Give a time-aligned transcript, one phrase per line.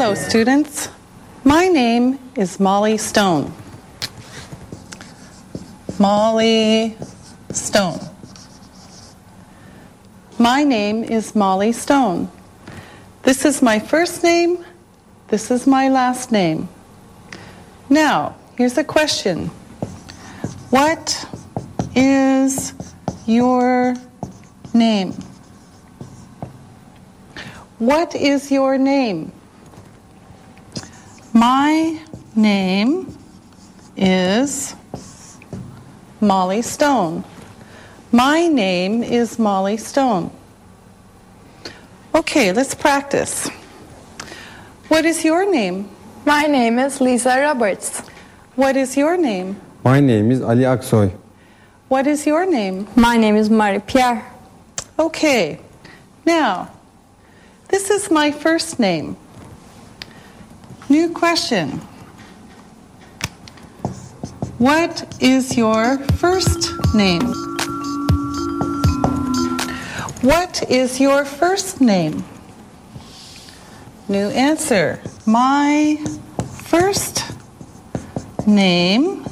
[0.00, 0.88] Hello, students.
[1.44, 3.52] My name is Molly Stone.
[5.98, 6.96] Molly
[7.50, 8.00] Stone.
[10.38, 12.30] My name is Molly Stone.
[13.24, 14.64] This is my first name.
[15.28, 16.70] This is my last name.
[17.90, 19.48] Now, here's a question.
[20.70, 21.28] What
[21.94, 22.72] is
[23.26, 23.94] your
[24.72, 25.12] name?
[27.78, 29.32] What is your name?
[31.32, 32.00] My
[32.34, 33.16] name
[33.96, 34.74] is
[36.20, 37.24] Molly Stone.
[38.10, 40.32] My name is Molly Stone.
[42.16, 43.48] Okay, let's practice.
[44.88, 45.88] What is your name?
[46.26, 48.00] My name is Lisa Roberts.
[48.56, 49.60] What is your name?
[49.84, 51.12] My name is Ali Aksoy.
[51.86, 52.88] What is your name?
[52.96, 54.26] My name is Marie Pierre.
[54.98, 55.60] Okay,
[56.26, 56.72] now,
[57.68, 59.16] this is my first name.
[60.90, 61.78] New question.
[64.58, 67.32] What is your first name?
[70.22, 72.24] What is your first name?
[74.08, 75.00] New answer.
[75.26, 76.04] My
[76.64, 77.22] first
[78.44, 79.24] name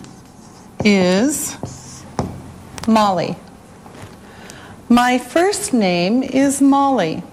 [0.84, 1.56] is
[2.86, 3.34] Molly.
[4.88, 7.24] My first name is Molly.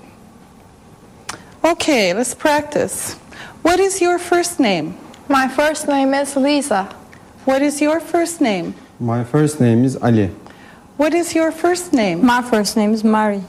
[1.63, 3.18] Okay, let's practice.
[3.66, 4.96] What is your first name?
[5.28, 6.84] My first name is Lisa.
[7.46, 8.76] What is your first name?
[9.00, 10.28] My first name is Ali.
[10.98, 12.24] What is your first name?
[12.24, 13.44] My first name is Marie.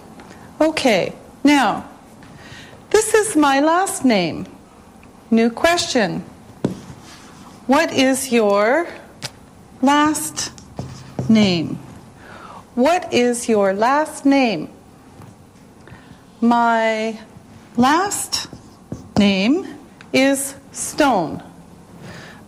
[0.58, 1.12] Okay,
[1.44, 1.84] now,
[2.88, 4.46] this is my last name.
[5.30, 6.24] New question.
[7.66, 8.88] What is your
[9.82, 10.50] last
[11.28, 11.76] name?
[12.74, 14.70] What is your last name?
[16.40, 17.20] My
[17.76, 18.48] last
[19.18, 19.75] name
[20.16, 21.42] is Stone.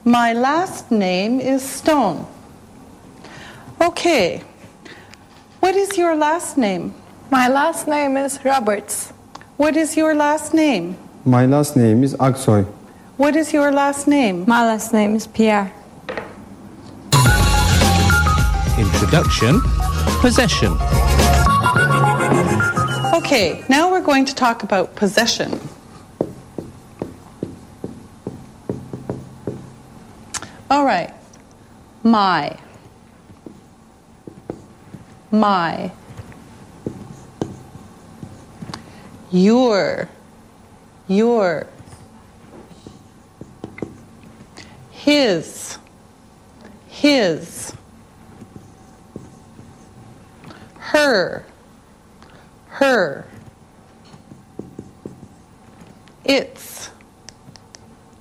[0.03, 2.27] My last name is Stone.
[3.79, 4.43] Okay.
[5.61, 6.95] What is your last name?
[7.31, 9.13] My last name is Roberts.
[9.59, 10.97] What is your last name?
[11.27, 12.65] My last name is Aksoy.
[13.19, 14.45] What is your last name?
[14.47, 15.71] My last name is Pierre.
[18.79, 19.61] Introduction
[20.21, 20.73] Possession
[23.15, 25.61] Okay, now we're going to talk about possession.
[30.71, 31.15] All right.
[32.03, 32.59] My.
[35.31, 35.91] My.
[39.31, 40.09] Your.
[41.07, 41.67] Your.
[44.91, 45.79] His.
[46.89, 47.73] His.
[50.79, 51.47] Her.
[52.69, 53.27] Her.
[56.25, 56.91] It's.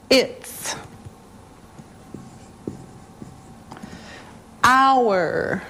[0.09, 0.36] It's.
[4.67, 5.63] Our.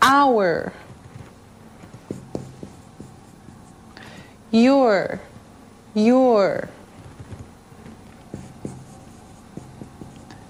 [0.00, 0.72] Our.
[4.52, 5.20] Your.
[5.94, 6.68] Your.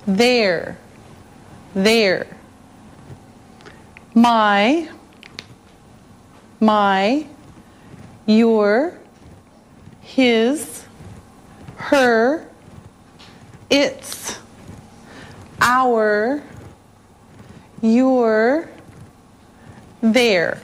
[0.09, 0.79] their,
[1.75, 2.27] their,
[4.15, 4.89] My.
[6.61, 7.27] My.
[8.27, 8.99] Your.
[10.01, 10.85] His.
[11.77, 12.49] Her.
[13.71, 14.39] Its.
[15.61, 16.43] Our.
[17.81, 18.69] Your.
[20.01, 20.61] their.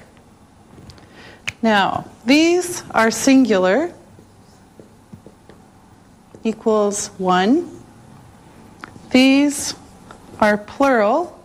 [1.63, 3.93] Now, these are singular
[6.45, 7.81] equals one.
[9.11, 9.75] These
[10.41, 11.39] are plural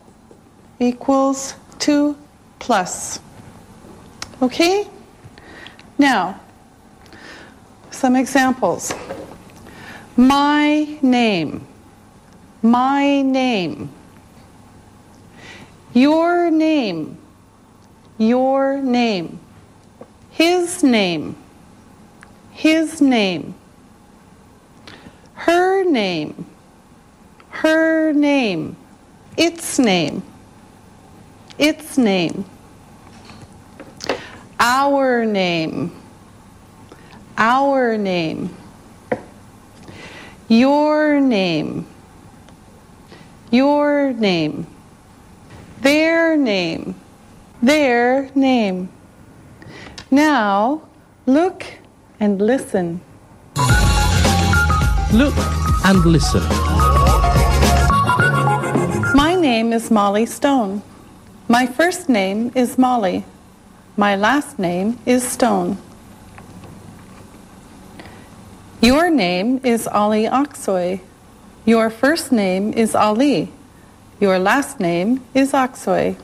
[0.79, 2.17] equals two
[2.59, 3.19] plus.
[4.41, 4.87] Okay?
[5.97, 6.39] Now,
[7.91, 8.93] some examples.
[10.15, 11.65] My name.
[12.61, 13.89] My name.
[15.93, 17.17] Your name.
[18.17, 19.39] Your name.
[20.29, 21.35] His name.
[22.51, 23.55] His name.
[25.33, 26.45] Her name.
[27.49, 28.75] Her name.
[29.37, 30.21] Its name.
[31.57, 32.45] Its name.
[34.59, 35.91] Our name.
[37.37, 38.55] Our name.
[40.49, 41.87] Your name.
[43.51, 44.67] Your name.
[45.81, 46.95] Their name.
[47.61, 48.89] Their name.
[50.11, 50.81] Now,
[51.25, 51.65] look
[52.19, 52.99] and listen.
[55.13, 55.35] Look
[55.85, 56.43] and listen.
[59.15, 60.81] My name is Molly Stone.
[61.47, 63.23] My first name is Molly.
[63.95, 65.77] My last name is Stone.
[68.81, 70.99] Your name is Ali Aksoy.
[71.65, 73.51] Your first name is Ali.
[74.19, 76.17] Your last name is Aksoy.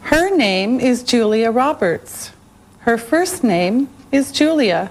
[0.00, 2.32] Her name is Julia Roberts.
[2.80, 4.90] Her first name is Julia.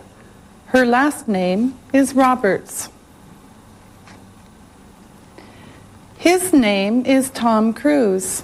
[0.67, 2.87] Her last name is Roberts.
[6.17, 8.43] His name is Tom Cruise.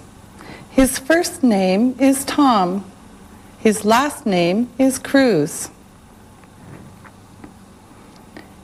[0.70, 2.84] His first name is Tom.
[3.58, 5.70] His last name is Cruise.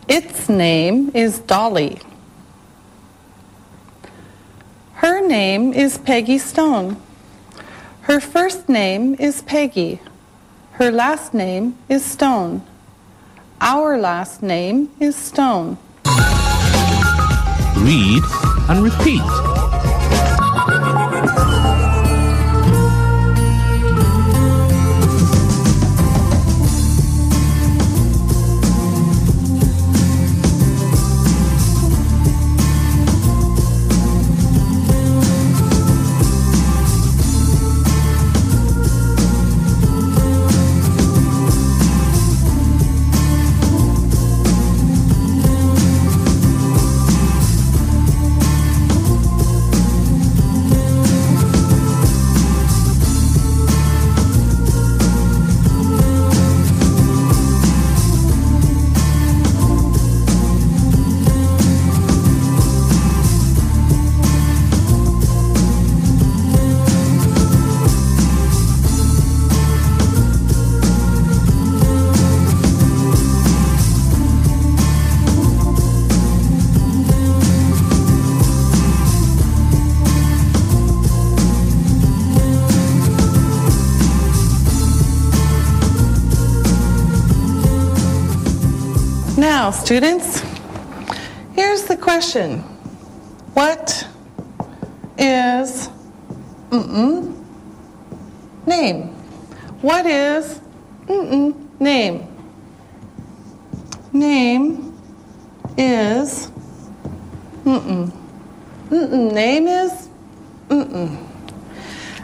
[0.06, 1.98] Its name is Dolly.
[5.04, 6.96] Her name is Peggy Stone.
[8.08, 10.00] Her first name is Peggy.
[10.80, 12.62] Her last name is Stone.
[13.60, 15.76] Our last name is Stone.
[17.84, 18.22] Read
[18.70, 19.53] and repeat.
[89.84, 90.42] Students,
[91.52, 92.60] here's the question.
[93.52, 94.08] What
[95.18, 95.90] is
[98.66, 99.08] name?
[99.82, 100.58] What is
[101.06, 102.26] name?
[104.14, 104.94] Name
[105.76, 106.50] is.
[107.66, 108.10] Mm-mm.
[108.90, 110.08] Name is
[110.70, 111.28] mm-mm.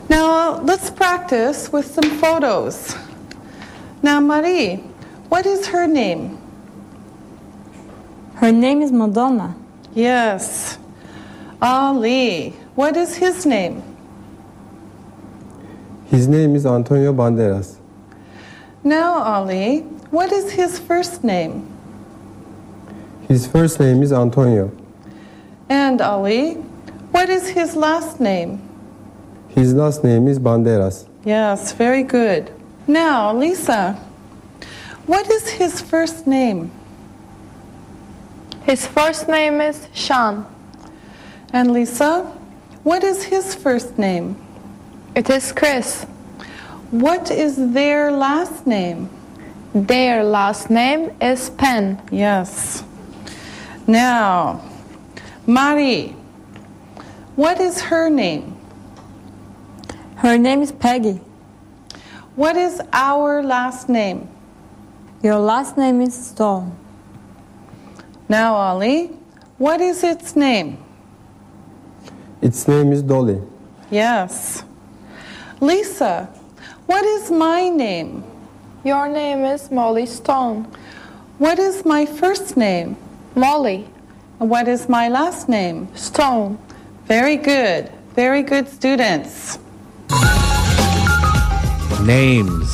[0.08, 2.96] Now, let's practice with some photos.
[4.02, 4.76] Now, Marie,
[5.28, 6.39] what is her name?
[8.40, 9.54] Her name is Madonna.
[9.94, 10.78] Yes.
[11.61, 12.54] Ali.
[12.75, 13.82] What is his name?
[16.06, 17.76] His name is Antonio Banderas.
[18.82, 19.80] Now, Ali,
[20.11, 21.68] what is his first name?
[23.28, 24.73] His first name is Antonio.
[25.68, 26.54] And Ali,
[27.12, 28.59] what is his last name?
[29.49, 31.06] His last name is Banderas.
[31.26, 32.50] Yes, very good.
[32.87, 34.00] Now, Lisa,
[35.04, 36.70] what is his first name?
[38.70, 40.46] His first name is Sean.
[41.52, 42.22] And Lisa,
[42.84, 44.36] what is his first name?
[45.16, 46.04] It is Chris.
[46.92, 49.10] What is their last name?
[49.74, 52.00] Their last name is Penn.
[52.12, 52.84] Yes.
[53.88, 54.62] Now,
[55.48, 56.14] Marie,
[57.34, 58.56] what is her name?
[60.18, 61.20] Her name is Peggy.
[62.36, 64.28] What is our last name?
[65.24, 66.79] Your last name is Stone.
[68.30, 69.10] Now, Ali,
[69.58, 70.78] what is its name?
[72.40, 73.42] Its name is Dolly.
[73.90, 74.62] Yes.
[75.60, 76.28] Lisa,
[76.87, 78.22] what is my name?
[78.84, 80.62] Your name is Molly Stone.
[81.38, 82.96] What is my first name?
[83.34, 83.88] Molly
[84.38, 85.88] And What is my last name?
[85.96, 86.56] Stone.
[87.06, 87.90] Very good.
[88.14, 89.58] Very good students.
[92.06, 92.70] Names.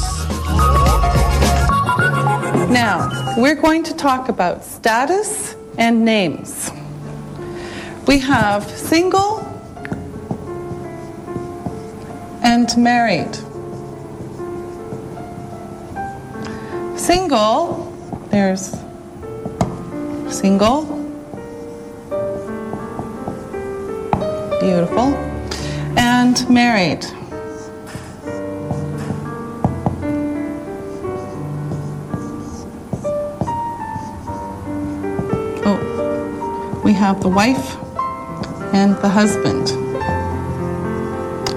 [2.76, 6.71] Now, we're going to talk about status and names.
[8.06, 9.38] We have single
[12.42, 13.35] and married.
[16.99, 17.90] Single,
[18.28, 18.76] there's
[20.28, 20.85] single,
[24.61, 25.14] beautiful,
[25.97, 27.06] and married.
[36.92, 37.76] Have the wife
[38.74, 39.70] and the husband.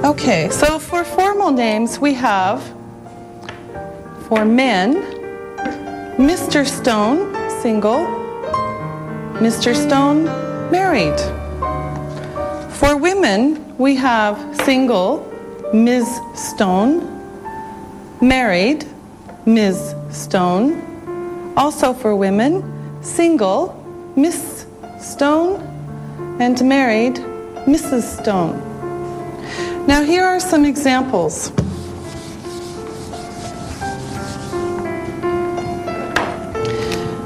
[0.05, 2.63] Okay, so for formal names, we have
[4.27, 4.95] for men,
[6.17, 6.65] Mr.
[6.65, 7.99] Stone, single,
[9.39, 9.75] Mr.
[9.75, 10.25] Stone,
[10.71, 11.19] married.
[12.75, 15.25] For women, we have single,
[15.73, 16.19] Ms.
[16.35, 17.01] Stone,
[18.21, 18.85] married,
[19.45, 19.95] Ms.
[20.11, 21.53] Stone.
[21.57, 22.63] Also for women,
[23.03, 23.75] single,
[24.15, 24.65] Miss
[25.01, 25.61] Stone,
[26.39, 27.15] and married,
[27.65, 28.03] Mrs.
[28.19, 28.57] Stone.
[29.87, 31.51] Now, here are some examples.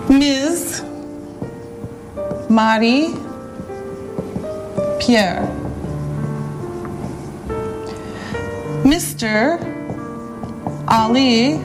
[0.10, 0.84] Ms.
[2.50, 3.16] Marie
[5.00, 5.48] Pierre.
[8.84, 9.60] Mr.
[10.88, 11.60] Ali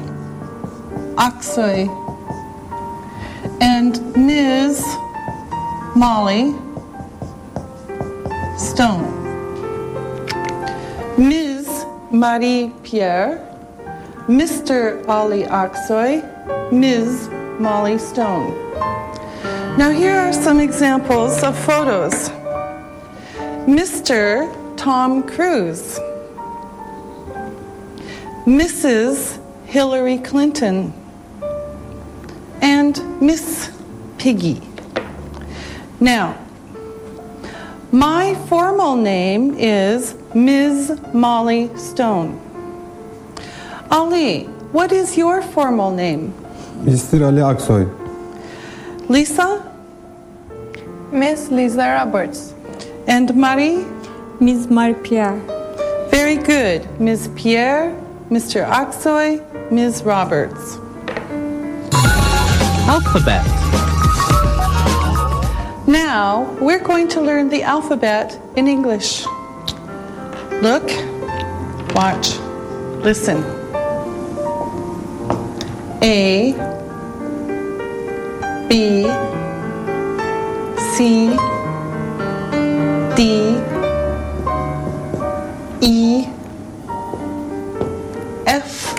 [1.16, 1.86] Aksoy.
[3.60, 4.82] And Ms.
[5.98, 6.54] Molly
[8.56, 9.10] Stone.
[11.18, 11.86] Ms.
[12.12, 13.44] Marie Pierre,
[14.28, 15.04] Mr.
[15.08, 16.22] Ali Aksoy,
[16.70, 17.28] Ms.
[17.58, 18.54] Molly Stone.
[19.76, 22.28] Now, here are some examples of photos
[23.66, 24.46] Mr.
[24.76, 25.98] Tom Cruise,
[28.46, 29.40] Mrs.
[29.66, 30.92] Hillary Clinton,
[32.62, 33.72] and Miss
[34.16, 34.67] Piggy.
[36.00, 36.36] Now,
[37.90, 41.00] my formal name is Ms.
[41.12, 42.38] Molly Stone.
[43.90, 46.32] Ali, what is your formal name?
[46.84, 47.24] Mr.
[47.26, 47.88] Ali Aksoy.
[49.08, 49.64] Lisa
[51.10, 52.52] Miss Lisa Roberts.
[53.08, 53.84] and Marie?
[54.38, 54.68] Ms.
[54.68, 55.40] Marie-Pierre.
[56.10, 56.86] Very good.
[57.00, 57.30] Ms.
[57.34, 57.90] Pierre,
[58.30, 58.64] Mr.
[58.68, 59.40] Aksoy,
[59.72, 60.02] Ms.
[60.04, 60.76] Roberts.
[62.86, 63.57] Alphabet.
[65.88, 69.24] Now, we're going to learn the alphabet in English.
[70.60, 70.86] Look,
[71.94, 72.36] watch,
[73.02, 73.42] listen.
[76.02, 76.52] A,
[78.68, 79.04] B,
[80.92, 81.34] C,
[83.16, 83.56] D,
[85.80, 86.26] E,
[88.46, 88.94] F,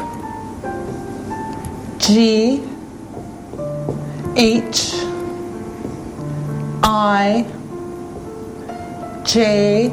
[1.99, 2.63] G,
[4.35, 4.88] H,
[7.29, 7.45] I,
[9.23, 9.91] J,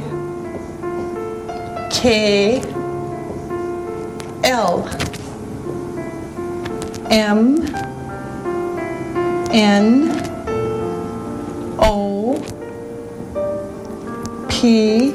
[1.90, 2.62] K,
[4.42, 4.88] L,
[7.10, 7.66] M,
[9.52, 10.10] N,
[11.78, 12.40] O,
[14.48, 15.14] P,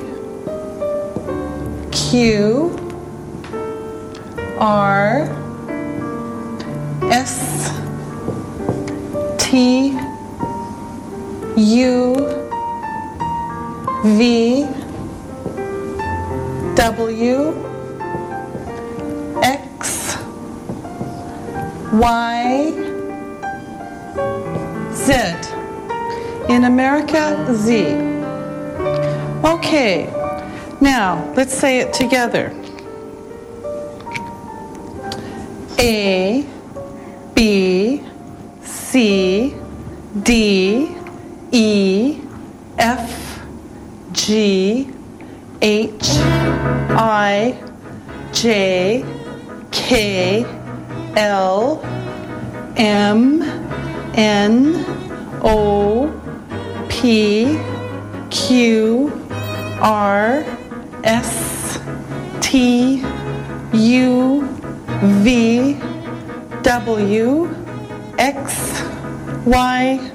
[1.92, 2.78] Q,
[4.60, 5.28] R,
[7.10, 7.72] S,
[9.40, 10.11] T,
[11.72, 12.16] U,
[14.04, 14.68] V,
[16.76, 17.54] W,
[19.42, 20.18] X,
[21.94, 22.72] Y,
[24.92, 25.14] Z.
[26.50, 27.96] In America, Z.
[29.46, 30.10] Okay,
[30.82, 32.52] now let's say it together.
[35.80, 36.46] A,
[37.34, 38.04] B,
[38.62, 39.56] C,
[40.22, 40.98] D,
[41.52, 42.22] E,
[42.78, 43.42] F,
[44.14, 44.90] G,
[45.62, 47.58] H, I,
[48.32, 49.04] J,
[49.70, 50.46] K,
[51.18, 51.82] L,
[52.78, 53.42] M,
[54.16, 54.86] N,
[55.44, 56.10] O,
[56.88, 57.60] P,
[58.30, 59.12] Q,
[59.82, 60.46] R,
[61.04, 61.80] S,
[62.40, 63.04] T,
[63.74, 64.48] U,
[65.02, 65.78] V,
[66.62, 67.56] W,
[68.18, 68.84] X,
[69.46, 70.11] Y,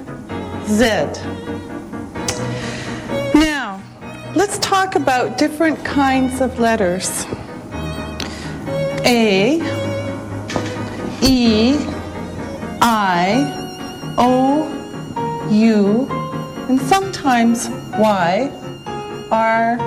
[0.67, 0.83] Z.
[3.33, 3.81] Now,
[4.35, 7.25] let's talk about different kinds of letters.
[9.05, 9.61] A,
[11.21, 11.77] E,
[12.81, 14.67] I, O,
[15.49, 16.07] U,
[16.67, 18.51] and sometimes Y
[19.31, 19.77] are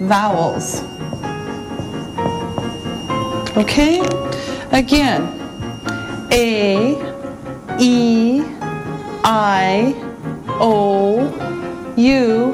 [0.00, 0.82] vowels.
[3.58, 4.00] Okay?
[4.72, 5.22] Again,
[6.32, 6.96] A,
[7.78, 8.42] E,
[9.22, 10.03] I,
[10.60, 12.52] O, U,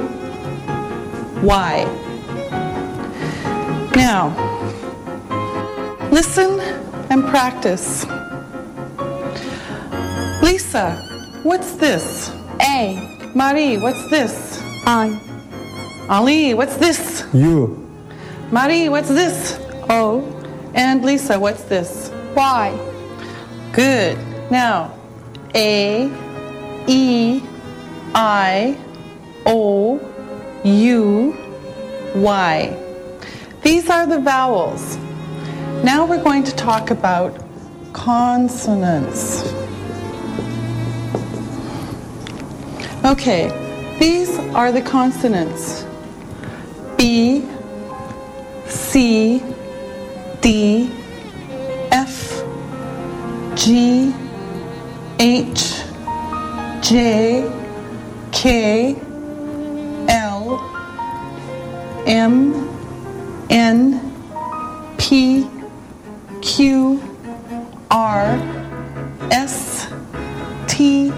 [1.42, 1.85] Y.
[3.97, 4.33] Now,
[6.11, 6.61] listen
[7.11, 8.07] and practice.
[10.42, 10.97] Lisa,
[11.42, 12.30] what's this?
[12.61, 13.30] A.
[13.35, 14.61] Marie, what's this?
[14.87, 15.19] I.
[16.09, 17.26] Ali, what's this?
[17.33, 17.76] You.
[18.50, 19.59] Marie, what's this?
[19.88, 20.25] O.
[20.75, 22.11] And Lisa, what's this?
[22.35, 22.73] Y.
[23.73, 24.19] Good.
[24.50, 24.95] Now,
[25.54, 26.11] A,
[26.87, 27.42] E,
[28.14, 28.79] I,
[29.47, 30.00] O
[30.64, 31.37] U
[32.14, 32.76] Y.
[33.62, 34.97] These are the vowels.
[35.85, 37.38] Now we're going to talk about
[37.93, 39.43] consonants.
[43.05, 43.49] Okay,
[43.99, 45.85] these are the consonants
[46.97, 47.47] B,
[48.67, 49.43] C,
[50.43, 50.90] D,
[51.90, 52.43] F,
[53.55, 54.14] G,
[55.19, 55.83] H,
[56.83, 57.60] J,
[58.40, 58.97] K,
[60.09, 60.59] L,
[62.06, 62.70] M,
[63.50, 64.00] N,
[64.97, 65.47] P,
[66.40, 67.02] Q,
[67.90, 68.25] R,
[69.30, 69.92] S,
[70.68, 71.12] T,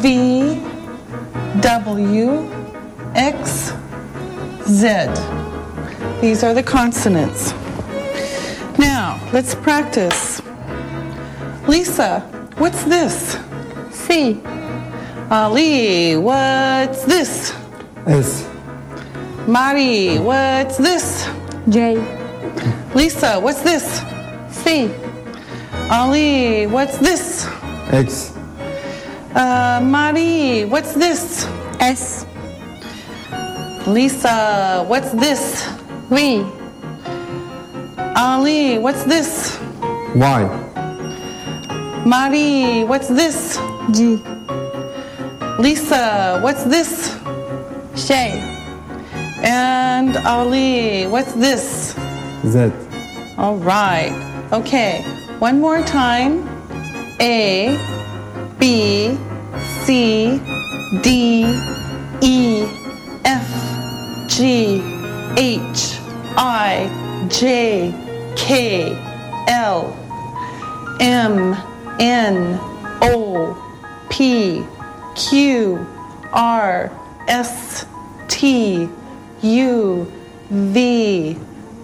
[0.00, 0.58] V,
[1.60, 2.50] W,
[3.14, 3.74] X,
[4.66, 4.88] Z.
[6.22, 7.52] These are the consonants.
[8.78, 10.40] Now, let's practice.
[11.68, 12.20] Lisa,
[12.56, 13.36] what's this?
[13.90, 14.40] C.
[15.34, 17.52] Ali, what's this?
[18.06, 18.46] S.
[19.48, 21.26] Marie, what's this?
[21.68, 21.98] J,
[22.94, 23.82] Lisa, what's this?
[24.54, 24.94] C.
[25.90, 27.48] Ali, what's this?
[27.90, 28.36] X.
[29.34, 31.48] Uh, Marie, what's this?
[31.80, 32.26] S,
[33.88, 35.66] Lisa, what's this?
[36.14, 36.46] V.
[38.14, 39.58] Ali, what's this?
[40.14, 40.46] Y.
[42.06, 43.58] Marie, what's this?
[43.90, 44.22] G,
[45.58, 47.16] Lisa, what's this?
[47.94, 48.40] Shay.
[49.38, 51.94] And Ali, what's this?
[52.44, 52.72] Z.
[53.38, 54.12] All right.
[54.52, 55.02] Okay.
[55.38, 56.48] One more time.
[57.20, 57.78] A,
[58.58, 59.16] B,
[59.84, 60.40] C,
[61.02, 61.44] D,
[62.20, 62.64] E,
[63.24, 64.82] F, G,
[65.36, 65.98] H,
[66.36, 67.94] I, J,
[68.36, 68.96] K,
[69.48, 69.96] L,
[71.00, 71.54] M,
[72.00, 72.58] N,
[73.00, 73.56] O,
[74.10, 74.64] P,
[75.14, 75.86] Q,
[76.32, 76.90] R,
[77.28, 77.86] S,
[78.28, 78.88] T,
[79.42, 80.12] U,
[80.50, 81.38] V,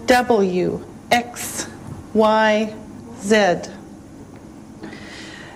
[0.05, 1.67] W, X,
[2.13, 2.75] Y,
[3.19, 3.61] Z.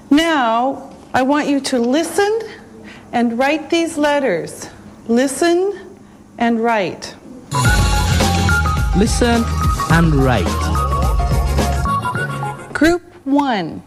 [0.09, 2.41] Now, I want you to listen
[3.11, 4.69] and write these letters.
[5.07, 5.97] Listen
[6.37, 7.15] and write.
[8.97, 9.43] Listen
[9.91, 10.45] and write.
[12.73, 13.83] Group 1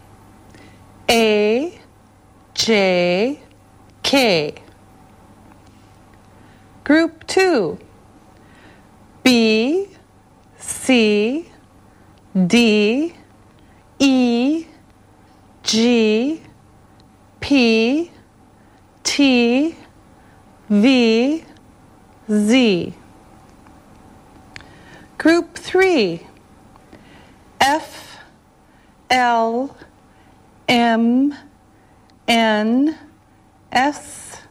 [1.11, 1.81] A,
[2.55, 3.40] J,
[4.09, 4.55] K.
[6.83, 7.79] Group 2
[9.23, 9.88] B,
[10.57, 11.47] C,
[12.47, 13.12] D,
[13.99, 14.64] E,
[15.62, 16.42] G,
[17.38, 18.11] P,
[19.03, 19.77] T,
[20.71, 21.44] V,
[22.31, 22.94] Z.
[25.18, 26.27] Group 3
[27.61, 28.21] F,
[29.11, 29.77] L,
[30.66, 31.35] M,
[32.27, 32.99] N,
[33.72, 34.42] S,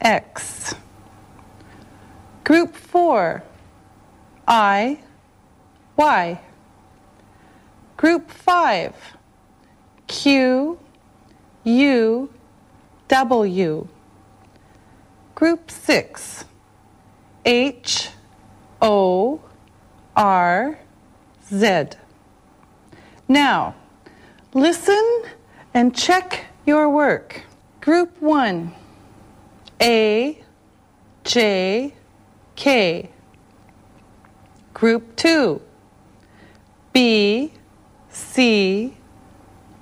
[0.00, 0.74] X.
[2.44, 3.42] Group 4
[4.46, 5.00] I,
[5.96, 6.40] Y.
[7.96, 8.94] Group 5
[10.06, 10.78] Q,
[11.64, 12.30] U,
[13.08, 13.88] W.
[15.34, 16.44] Group 6
[17.44, 18.10] H,
[18.80, 19.40] O,
[20.16, 20.78] R,
[21.52, 21.84] Z.
[23.26, 23.74] Now,
[24.52, 25.22] listen
[25.72, 27.42] and check your work.
[27.84, 28.72] Group 1
[29.82, 30.42] A,
[31.22, 31.92] J,
[32.56, 33.10] K.
[34.72, 35.60] Group 2
[36.94, 37.52] B,
[38.08, 38.96] C,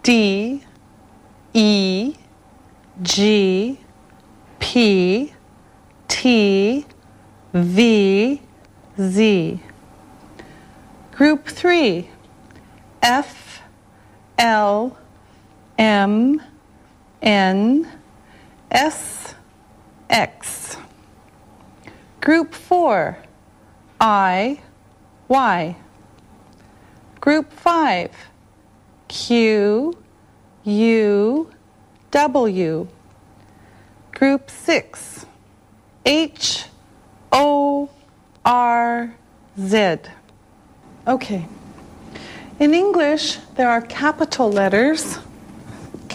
[0.03, 0.65] D,
[1.55, 2.15] E,
[3.03, 3.79] G,
[4.59, 5.33] P,
[6.09, 6.87] T,
[7.55, 8.43] V,
[8.99, 9.61] Z.
[11.13, 12.11] Group 3
[13.01, 13.63] F,
[14.37, 14.99] L,
[15.79, 16.43] M,
[17.23, 17.89] N,
[18.71, 19.35] S,
[20.11, 20.77] X.
[22.21, 23.17] Group 4
[24.01, 24.61] I,
[25.29, 25.77] Y.
[27.21, 28.11] Group 5
[29.09, 29.97] Q,
[30.65, 31.51] U,
[32.11, 32.89] W.
[34.13, 35.27] Group 6
[36.05, 36.65] H,
[37.31, 37.89] O,
[38.45, 39.15] R,
[39.59, 39.99] Z.
[41.07, 41.47] Okay.
[42.59, 45.19] In English, there are capital letters.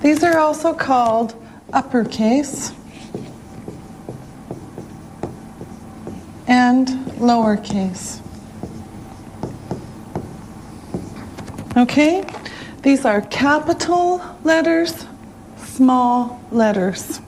[0.01, 1.35] These are also called
[1.73, 2.73] uppercase
[6.47, 6.87] and
[7.19, 8.21] lowercase.
[11.77, 12.25] Okay?
[12.83, 15.07] These are capital letters,
[15.57, 17.21] small letters.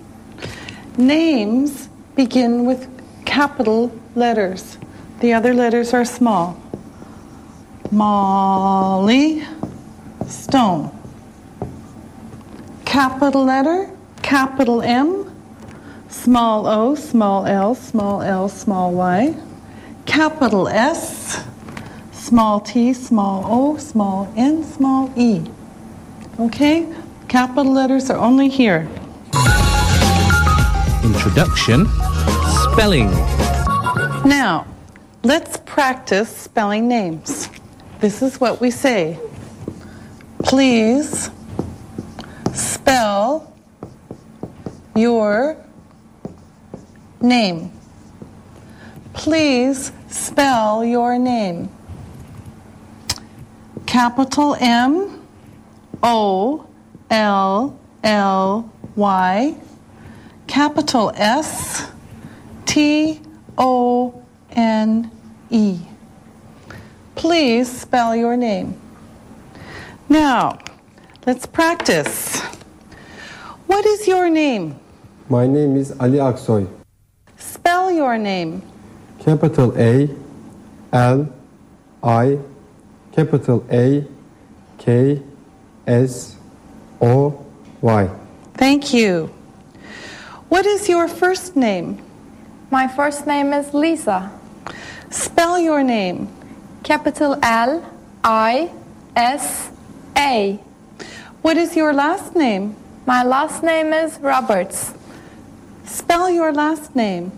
[0.96, 2.88] Names begin with
[3.24, 4.78] capital letters.
[5.20, 6.60] The other letters are small.
[7.90, 9.44] Molly
[10.26, 10.90] Stone.
[12.84, 13.90] Capital letter,
[14.22, 15.30] capital M,
[16.08, 19.34] small o, small l, small l, small y.
[20.06, 21.44] Capital S,
[22.12, 25.42] small t, small o, small n, small e.
[26.38, 26.86] Okay?
[27.28, 28.88] Capital letters are only here.
[31.14, 31.86] Introduction.
[32.72, 33.10] Spelling.
[34.26, 34.66] Now,
[35.22, 37.48] let's practice spelling names.
[38.00, 39.18] This is what we say.
[40.42, 41.30] Please
[42.52, 43.54] spell
[44.96, 45.56] your
[47.20, 47.72] name.
[49.12, 51.70] Please spell your name.
[53.86, 55.26] Capital M
[56.02, 56.66] O
[57.08, 59.54] L L Y.
[60.46, 61.90] Capital S
[62.66, 63.20] T
[63.58, 65.10] O N
[65.50, 65.78] E.
[67.14, 68.80] Please spell your name.
[70.08, 70.58] Now,
[71.26, 72.40] let's practice.
[73.66, 74.78] What is your name?
[75.28, 76.68] My name is Ali Aksoy.
[77.38, 78.62] Spell your name.
[79.18, 80.10] Capital A,
[80.92, 81.32] L,
[82.02, 82.38] I,
[83.12, 84.04] capital A,
[84.76, 85.22] K,
[85.86, 86.36] S,
[87.00, 87.44] O,
[87.80, 88.10] Y.
[88.54, 89.30] Thank you.
[90.48, 92.02] What is your first name?
[92.70, 94.30] My first name is Lisa.
[95.10, 96.28] Spell your name.
[96.82, 97.82] Capital L
[98.22, 98.70] I
[99.16, 99.70] S
[100.16, 100.60] A.
[101.42, 102.76] What is your last name?
[103.06, 104.94] My last name is Roberts.
[105.84, 107.32] Spell your last name.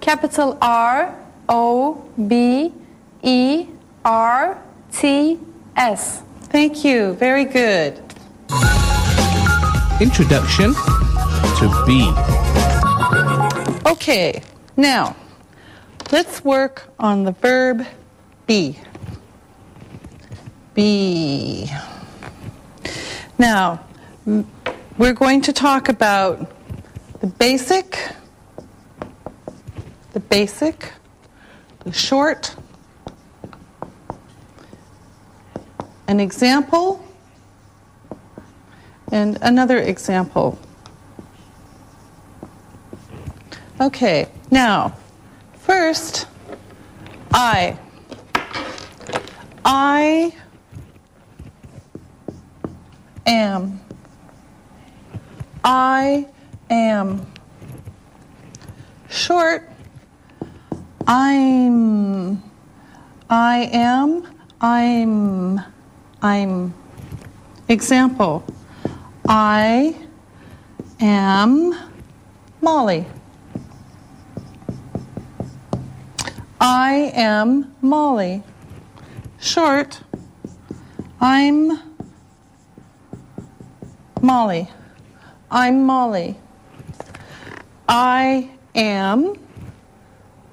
[0.00, 1.14] Capital R
[1.48, 2.72] O B
[3.22, 3.66] E
[4.04, 4.58] R
[4.92, 5.38] T
[5.76, 6.22] S.
[6.50, 7.14] Thank you.
[7.14, 8.00] Very good.
[10.00, 10.74] Introduction
[11.58, 12.49] to be.
[13.90, 14.40] Okay,
[14.76, 15.16] now
[16.12, 17.84] let's work on the verb
[18.46, 18.78] be.
[20.74, 21.68] Be.
[23.36, 23.84] Now,
[24.96, 26.52] we're going to talk about
[27.20, 27.98] the basic,
[30.12, 30.92] the basic,
[31.80, 32.54] the short,
[36.06, 37.04] an example,
[39.10, 40.60] and another example.
[43.80, 44.94] Okay, now,
[45.54, 46.26] first,
[47.32, 47.78] I.
[49.64, 50.34] I
[53.24, 53.80] am.
[55.64, 56.26] I
[56.68, 57.26] am.
[59.08, 59.66] Short,
[61.06, 62.42] I'm.
[63.30, 64.26] I am.
[64.60, 65.60] I'm.
[66.20, 66.74] I'm.
[67.66, 68.44] Example,
[69.26, 69.96] I
[71.00, 71.74] am
[72.60, 73.06] Molly.
[76.62, 78.42] I am Molly.
[79.38, 80.02] Short,
[81.18, 81.80] I'm
[84.20, 84.68] Molly.
[85.50, 86.36] I'm Molly.
[87.88, 89.38] I am.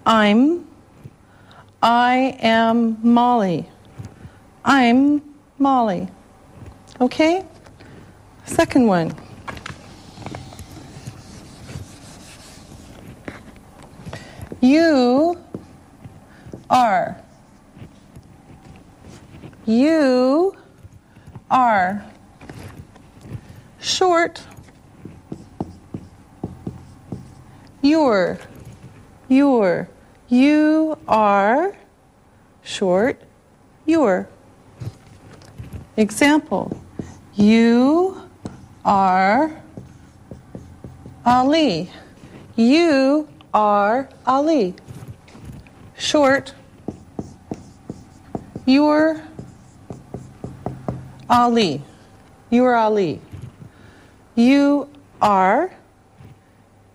[0.06, 0.66] I'm.
[1.84, 3.70] I am Molly.
[4.64, 5.22] I'm
[5.60, 6.08] Molly.
[7.02, 7.46] Okay?
[8.46, 9.14] Second one.
[14.62, 15.38] You
[16.70, 17.22] are.
[19.66, 20.56] You
[21.50, 22.06] are.
[23.80, 24.42] Short.
[27.82, 28.40] You're.
[29.28, 29.90] You're.
[30.30, 31.76] You are.
[32.64, 33.22] Short.
[33.86, 34.30] You're.
[35.96, 36.82] Example.
[37.36, 38.22] You
[38.84, 39.52] are
[41.26, 41.90] Ali.
[42.56, 44.76] You are Ali.
[45.98, 46.54] Short.
[48.66, 49.22] You're
[51.30, 51.82] Ali.
[52.50, 53.20] You're Ali.
[54.36, 54.90] You
[55.22, 55.72] are.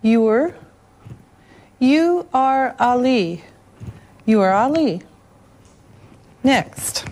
[0.02, 0.54] You're.
[1.80, 3.44] You are Ali.
[4.24, 5.02] You are Ali.
[6.44, 7.04] Next.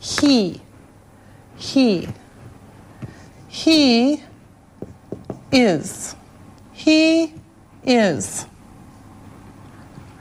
[0.00, 0.62] He.
[1.56, 2.08] He.
[3.48, 4.22] He
[5.54, 6.16] is.
[6.72, 7.32] He
[7.84, 8.46] is.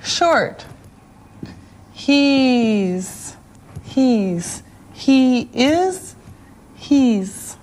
[0.01, 0.65] Short.
[1.91, 3.35] He's.
[3.81, 4.63] He's.
[4.93, 6.15] He is.
[6.75, 7.57] He's.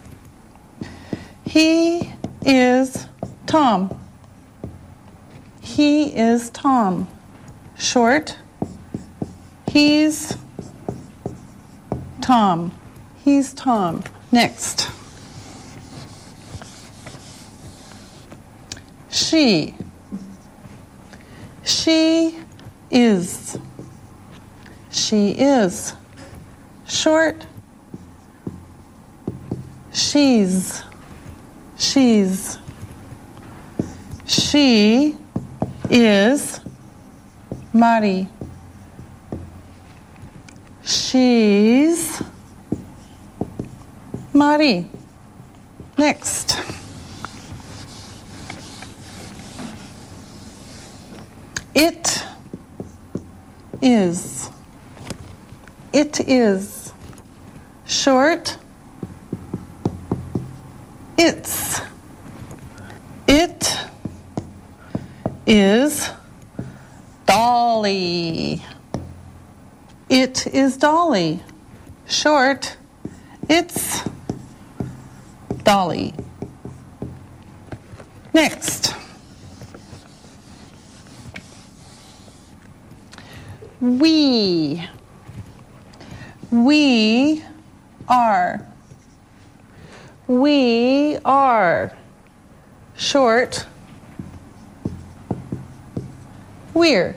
[1.44, 2.12] He
[2.44, 3.06] is
[3.46, 3.96] Tom.
[5.61, 7.09] He is Tom.
[7.78, 8.37] Short.
[9.68, 10.37] He's
[12.20, 12.72] Tom.
[13.24, 14.02] He's Tom.
[14.33, 14.90] Next.
[19.31, 19.77] She.
[21.62, 22.37] She
[22.90, 23.57] is.
[24.90, 25.93] She is.
[26.88, 27.47] Short.
[29.93, 30.83] She's.
[31.79, 32.59] She's.
[34.27, 35.16] She
[35.88, 36.61] is
[37.73, 38.27] Marie.
[40.83, 42.21] She's
[44.35, 44.90] Marie.
[45.97, 46.61] Next.
[51.81, 52.25] It
[53.83, 54.51] is.
[55.93, 56.93] It is.
[57.87, 58.57] Short.
[61.19, 61.81] It's.
[63.27, 63.79] It
[65.47, 66.11] is
[67.27, 68.64] Dolly.
[70.09, 71.43] It is Dolly.
[72.09, 72.77] Short.
[73.49, 74.03] It's
[75.64, 76.14] Dolly.
[78.33, 78.89] Next.
[83.81, 84.87] We.
[86.51, 87.43] We
[88.07, 88.66] are.
[90.27, 91.97] We are.
[92.95, 93.64] Short.
[96.75, 97.16] We're.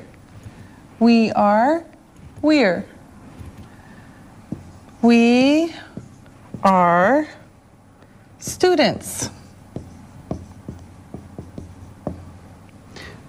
[1.00, 1.86] We are.
[2.42, 2.86] We're.
[5.02, 5.76] We
[6.64, 7.28] are
[8.40, 9.30] students.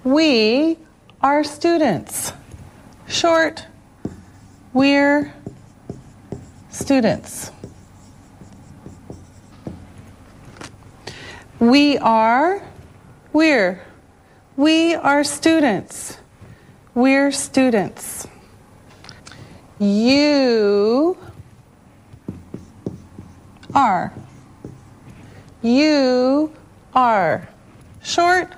[0.05, 0.79] We
[1.21, 2.34] are students.
[3.15, 3.65] Short,
[4.73, 5.33] we're
[6.69, 7.53] students.
[11.61, 12.61] We are,
[13.33, 13.81] we're.
[14.57, 16.19] We are students.
[16.93, 18.27] We're students.
[19.79, 21.17] You
[23.77, 24.13] are.
[25.63, 26.53] You
[26.93, 27.49] are.
[28.03, 28.53] Short,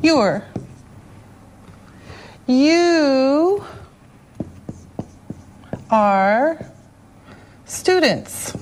[0.00, 0.42] you're.
[2.48, 3.62] You
[5.90, 6.58] are
[7.66, 8.56] students.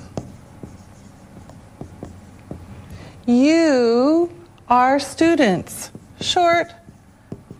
[3.25, 4.29] You
[4.67, 5.91] are students.
[6.19, 6.67] Short,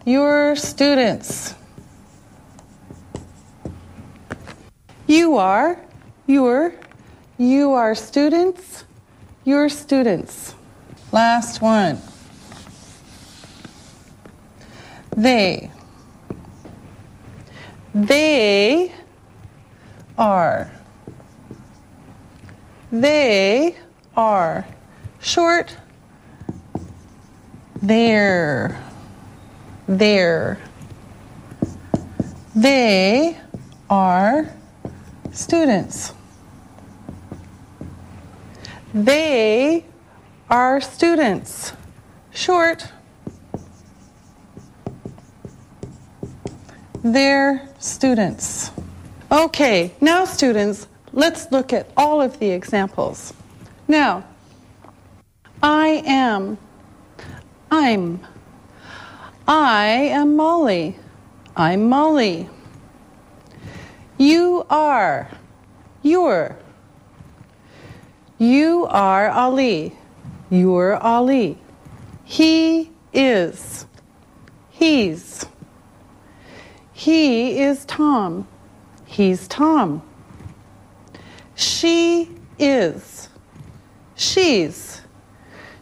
[0.06, 1.56] you're students.
[5.08, 5.80] You are,
[6.26, 6.74] you're,
[7.38, 8.84] you are students,
[9.46, 10.56] you're students.
[11.14, 12.02] Last one.
[15.16, 15.72] They.
[17.98, 18.94] They
[20.20, 20.70] are.
[22.92, 23.76] They
[24.16, 24.68] are.
[25.20, 25.76] Short.
[27.82, 28.80] They're.
[29.88, 30.60] They're.
[32.56, 33.36] They
[33.90, 34.54] are
[35.32, 36.14] students.
[38.94, 39.86] They
[40.52, 41.74] are students.
[42.30, 42.92] Short.
[47.04, 48.72] They're students.
[49.32, 53.34] Okay, now students, let's look at all of the examples.
[53.88, 54.26] Now,
[55.62, 56.58] I am.
[57.70, 58.26] I'm.
[59.48, 60.98] I am Molly.
[61.56, 62.50] I'm Molly.
[64.18, 65.30] You are.
[66.02, 66.58] You're.
[68.38, 69.94] You are Ali.
[70.50, 71.58] You're Ali.
[72.24, 73.86] He is.
[74.70, 75.46] He's.
[76.98, 78.48] He is Tom.
[79.06, 80.02] He's Tom.
[81.54, 83.30] She is.
[84.16, 85.02] She's.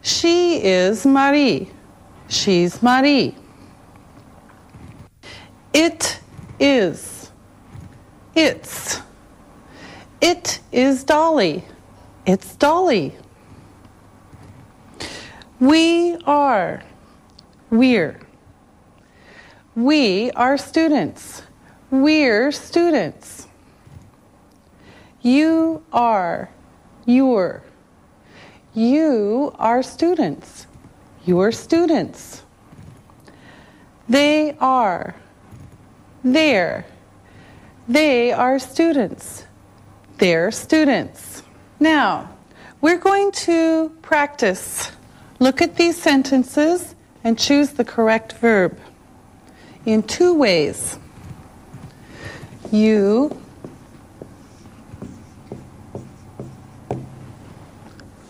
[0.02, 1.72] She is Marie.
[2.28, 3.34] She's Marie.
[5.74, 6.20] It
[6.60, 7.32] is.
[8.36, 9.00] It's.
[10.20, 11.64] It is Dolly.
[12.26, 13.16] It's Dolly.
[15.62, 16.84] We are.
[17.70, 18.25] We're.
[19.76, 21.44] We are students.
[21.92, 23.46] We're students.
[25.22, 26.50] You are.
[27.06, 27.62] You're.
[28.74, 30.68] You are students.
[31.26, 32.44] You're students.
[34.08, 35.14] They are.
[36.24, 36.86] They're.
[37.90, 39.44] They are students.
[40.20, 41.44] They're students.
[41.82, 42.30] Now,
[42.80, 44.94] we're going to practice.
[45.40, 48.80] Look at these sentences and choose the correct verb
[49.86, 50.98] in two ways.
[52.72, 53.40] You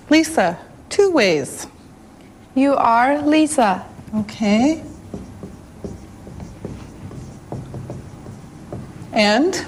[0.10, 0.58] Lisa,
[0.90, 1.68] two ways.
[2.54, 3.86] You are Lisa.
[4.16, 4.84] Okay.
[9.12, 9.66] And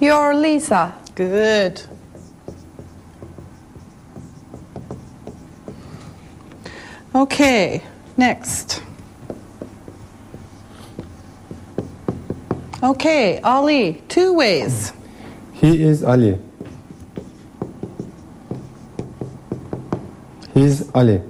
[0.00, 0.94] You're Lisa.
[1.14, 1.82] good.
[7.14, 7.82] Okay,
[8.16, 8.82] next.
[12.82, 14.94] Okay, Ali, two ways.
[15.52, 16.38] He is Ali.
[20.54, 21.20] He's Ali.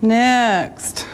[0.00, 1.06] Next.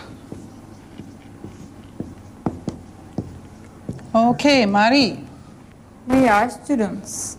[4.14, 5.24] Okay, Marie.
[6.06, 7.38] We are students.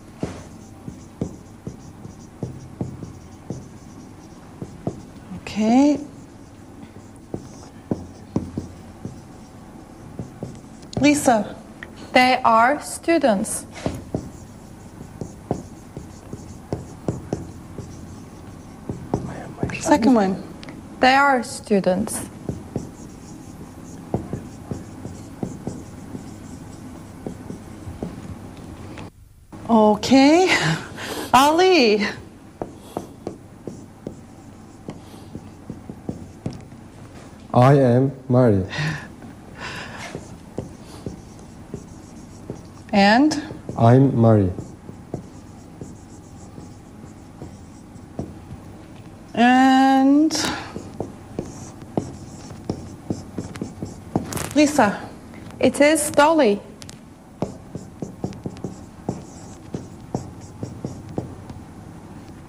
[5.36, 6.07] Okay.
[11.08, 11.56] Lisa.
[12.12, 13.64] They are students.
[19.80, 20.42] Second one.
[21.00, 22.20] They are students.
[29.70, 30.54] Okay.
[31.32, 32.06] Ali.
[37.54, 38.66] I am Marie.
[42.98, 43.40] And
[43.78, 44.50] I'm Marie.
[49.34, 50.32] and
[54.56, 55.08] Lisa.
[55.60, 56.60] It is Dolly.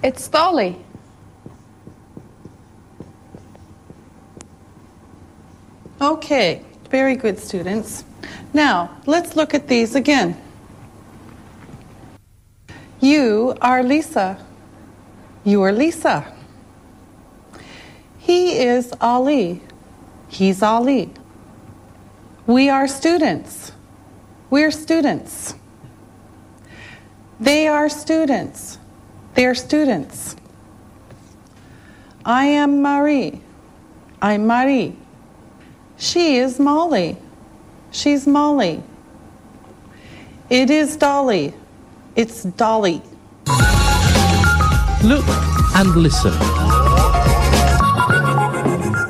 [0.02, 0.76] It's Dolly.
[6.00, 8.02] Okay, very good students.
[8.52, 10.40] Now, let's look at these again.
[13.00, 14.44] You are Lisa.
[15.44, 16.32] You are Lisa.
[18.18, 19.62] He is Ali.
[20.28, 21.10] He's Ali.
[22.46, 23.72] We are students.
[24.50, 25.54] We're students.
[27.38, 28.78] They are students.
[29.34, 30.36] They're students.
[32.24, 33.40] I am Marie.
[34.20, 34.96] I'm Marie.
[35.96, 37.16] She is Molly.
[37.92, 38.82] She's Molly.
[40.48, 41.54] It is Dolly.
[42.14, 43.02] It's Dolly.
[45.02, 45.24] Look
[45.74, 46.32] and listen.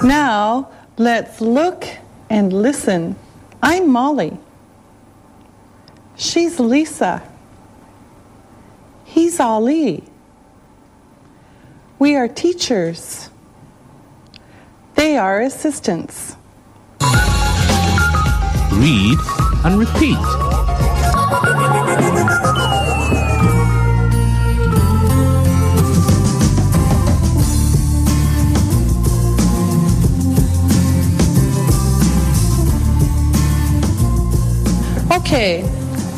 [0.06, 1.84] Now, let's look
[2.30, 3.16] and listen.
[3.62, 4.38] I'm Molly.
[6.16, 7.22] She's Lisa.
[9.04, 10.04] He's Ali.
[11.98, 13.28] We are teachers.
[14.94, 16.36] They are assistants.
[18.80, 19.18] Read
[19.62, 20.16] and repeat.
[35.12, 35.62] Okay,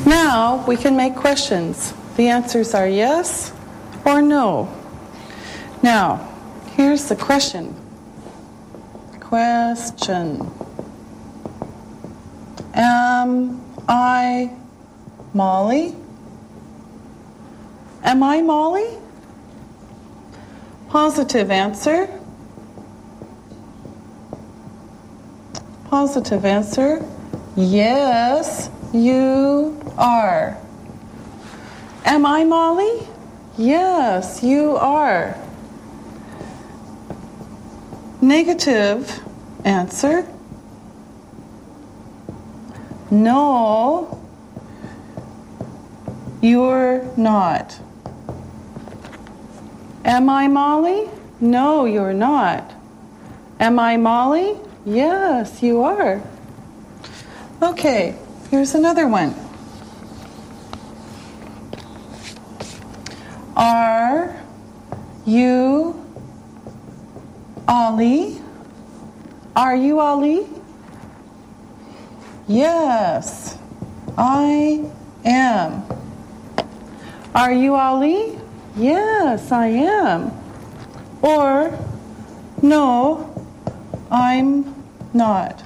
[0.06, 1.92] now we can make questions.
[2.16, 3.52] The answers are yes
[4.04, 4.72] or no.
[5.82, 6.28] Now,
[6.76, 7.74] here's the question.
[9.18, 10.61] Question.
[12.74, 14.50] Am I
[15.34, 15.94] Molly?
[18.02, 18.98] Am I Molly?
[20.88, 22.08] Positive answer.
[25.88, 27.06] Positive answer.
[27.56, 30.56] Yes, you are.
[32.04, 33.06] Am I Molly?
[33.58, 35.36] Yes, you are.
[38.22, 39.20] Negative
[39.64, 40.26] answer.
[43.12, 44.18] No,
[46.40, 47.78] you're not.
[50.02, 51.10] Am I Molly?
[51.38, 52.72] No, you're not.
[53.60, 54.56] Am I Molly?
[54.86, 56.22] Yes, you are.
[57.62, 58.16] Okay,
[58.50, 59.34] here's another one.
[63.54, 64.42] Are
[65.26, 66.02] you
[67.68, 68.40] Ali?
[69.54, 70.46] Are you Ali?
[72.52, 73.56] Yes,
[74.18, 74.84] I
[75.24, 75.84] am.
[77.34, 78.38] Are you Ali?
[78.76, 80.30] Yes, I am.
[81.22, 81.78] Or,
[82.60, 83.32] no,
[84.10, 84.84] I'm
[85.14, 85.64] not.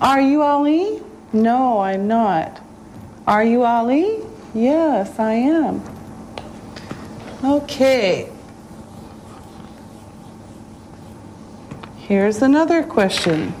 [0.00, 1.02] Are you Ali?
[1.34, 2.58] No, I'm not.
[3.26, 4.22] Are you Ali?
[4.54, 5.82] Yes, I am.
[7.44, 8.32] Okay.
[11.98, 13.52] Here's another question.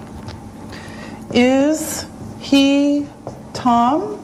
[1.36, 2.06] Is
[2.40, 3.06] he
[3.52, 4.18] Tom?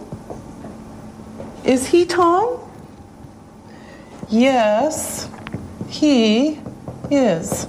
[1.62, 2.58] Is he Tom?
[4.30, 5.28] Yes,
[5.88, 6.58] he
[7.10, 7.66] is.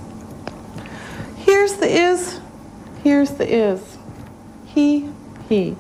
[1.36, 2.40] Here's the is,
[3.04, 3.98] here's the is.
[4.66, 5.10] He,
[5.50, 5.76] he.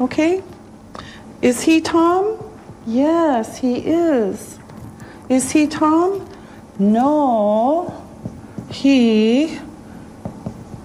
[0.00, 0.44] Okay?
[1.42, 2.38] Is he Tom?
[2.86, 4.60] Yes, he is.
[5.28, 6.28] Is he Tom?
[6.78, 8.06] No,
[8.70, 9.58] he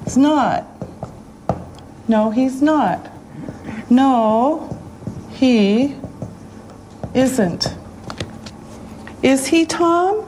[0.08, 0.69] is not.
[2.10, 3.08] No, he's not.
[3.88, 4.76] No,
[5.30, 5.96] he
[7.14, 7.68] isn't.
[9.22, 10.28] Is he Tom?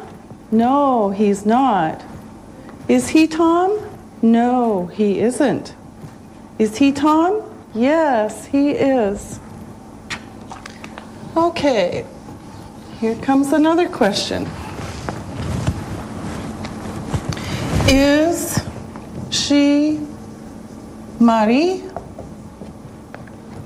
[0.51, 2.03] No, he's not.
[2.87, 3.79] Is he Tom?
[4.21, 5.73] No, he isn't.
[6.59, 7.41] Is he Tom?
[7.73, 9.39] Yes, he is.
[11.35, 12.05] Okay,
[12.99, 14.47] here comes another question.
[17.87, 18.61] Is
[19.31, 20.10] she
[21.21, 21.83] Marie?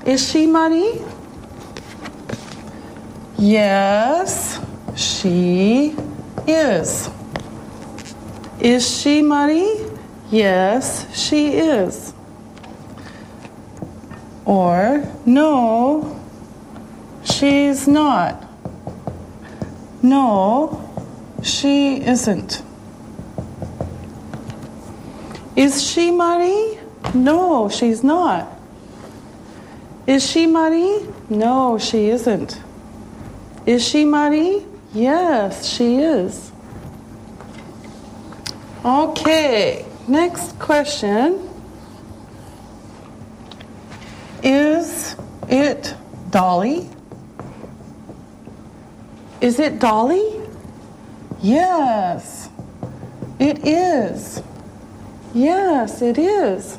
[0.04, 1.00] Is she Marie?
[3.38, 4.60] Yes,
[4.94, 5.96] she
[6.46, 7.08] is.
[8.60, 9.86] Is she Marie?
[10.30, 12.12] Yes, she is.
[14.44, 16.20] Or, no,
[17.24, 18.44] she's not.
[20.02, 20.82] No,
[21.42, 22.62] she isn't.
[25.56, 26.80] Is she Marie?
[27.14, 28.48] No, she's not.
[30.06, 31.06] Is she Marie?
[31.28, 32.60] No, she isn't.
[33.66, 34.64] Is she Marie?
[34.94, 36.52] Yes, she is.
[38.84, 41.48] Okay, next question.
[44.42, 45.16] Is
[45.48, 45.94] it
[46.30, 46.88] Dolly?
[49.40, 50.40] Is it Dolly?
[51.42, 52.48] Yes,
[53.40, 54.40] it is.
[55.34, 56.78] Yes, it is.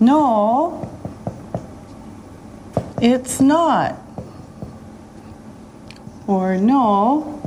[0.00, 0.90] No,
[3.00, 3.96] it's not.
[6.26, 7.40] Or no,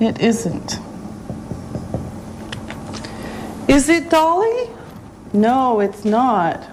[0.00, 0.78] it isn't.
[3.68, 4.70] Is it Dolly?
[5.32, 6.66] No, it's not.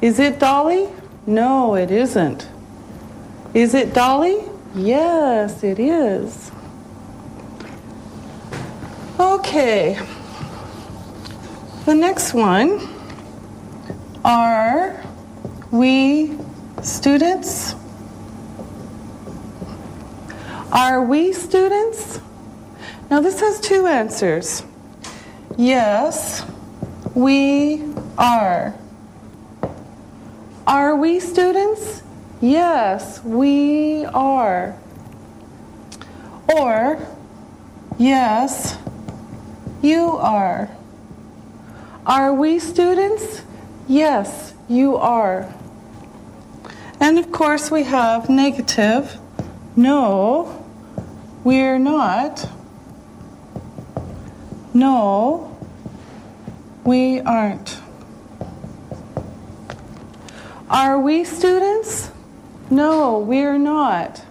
[0.00, 0.88] Is it Dolly?
[1.26, 2.48] No, it isn't.
[3.52, 4.38] Is it Dolly?
[4.74, 6.50] Yes, it is.
[9.18, 9.98] Okay.
[11.84, 12.93] The next one
[14.24, 15.02] are
[15.70, 16.36] we
[16.82, 17.74] students?
[20.72, 22.20] Are we students?
[23.10, 24.64] Now, this has two answers.
[25.56, 26.44] Yes,
[27.14, 27.82] we
[28.18, 28.74] are.
[30.66, 32.02] Are we students?
[32.40, 34.76] Yes, we are.
[36.56, 36.98] Or,
[37.98, 38.78] yes,
[39.82, 40.70] you are.
[42.06, 43.42] Are we students?
[43.86, 45.52] Yes, you are.
[47.00, 49.18] And of course, we have negative.
[49.76, 50.64] No,
[51.44, 52.48] we're not.
[54.72, 55.54] No,
[56.82, 57.78] we aren't.
[60.70, 62.10] Are we students?
[62.70, 64.24] No, we're not.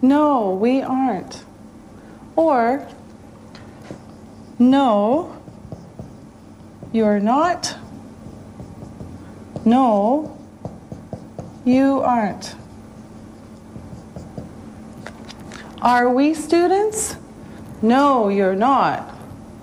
[0.00, 1.44] No, we aren't.
[2.36, 2.88] Or,
[4.60, 5.36] no,
[6.92, 7.76] you're not.
[9.64, 10.36] No,
[11.64, 12.56] you aren't.
[15.80, 17.16] Are we students?
[17.80, 19.14] No, you're not.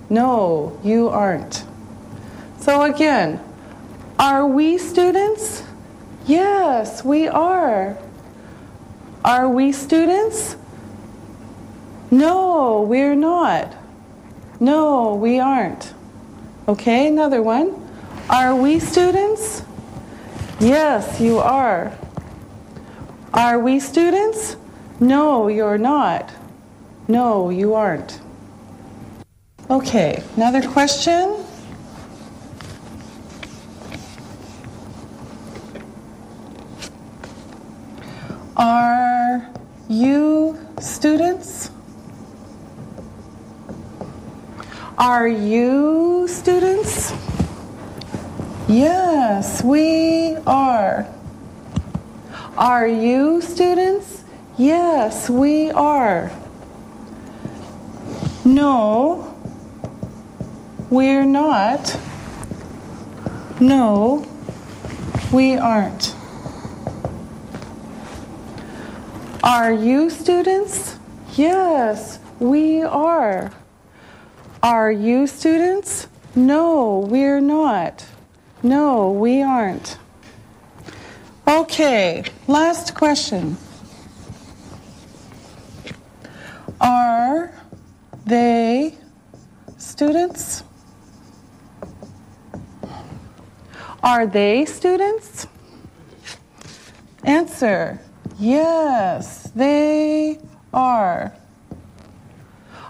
[0.10, 1.66] No, you aren't.
[2.60, 3.42] So again,
[4.18, 5.64] are we students?
[6.26, 7.98] Yes, we are.
[9.24, 10.56] Are we students?
[12.12, 13.76] No, we're not.
[14.60, 15.94] No, we aren't.
[16.68, 17.76] Okay, another one.
[18.30, 19.64] Are we students?
[20.60, 21.98] Yes, you are.
[23.34, 24.58] Are we students?
[25.00, 26.34] No, you're not.
[27.08, 28.20] No, you aren't.
[29.70, 31.46] Okay, another question.
[38.58, 39.50] Are
[39.88, 41.72] you students?
[44.98, 47.14] Are you students?
[48.70, 51.08] Yes, we are.
[52.56, 54.24] Are you students?
[54.60, 56.32] Yes, we are.
[58.46, 59.36] No,
[60.92, 62.00] we're not.
[63.60, 64.24] No,
[65.34, 66.14] we aren't.
[69.44, 71.00] Are you students?
[71.34, 73.52] Yes, we are.
[74.62, 76.08] Are you students?
[76.36, 78.06] No, we're not.
[78.62, 79.98] No, we aren't.
[81.48, 83.58] Okay, last question.
[86.82, 87.52] Are
[88.26, 88.96] they
[89.78, 90.64] students?
[94.04, 95.48] Are they students?
[97.24, 98.00] Answer
[98.40, 100.40] Yes, they
[100.74, 101.36] are.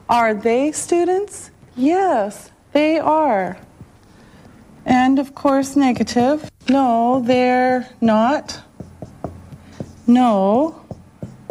[0.08, 1.50] Are they students?
[1.76, 3.58] Yes, they are.
[4.86, 6.50] And of course, negative.
[6.70, 8.62] No, they're not.
[10.08, 10.84] No,